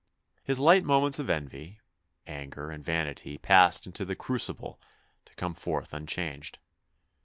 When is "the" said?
4.03-4.15